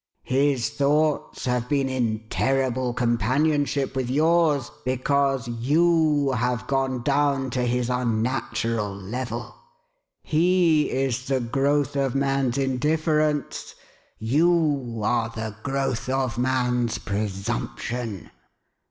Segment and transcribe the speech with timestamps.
[0.23, 7.61] His thoughts have been in 'terrible companionship' with yours, because you have gone down to
[7.61, 9.53] his unnatural level.
[10.23, 13.75] He is the growth of man's indifference;
[14.17, 18.31] you are the growth of man's presumption.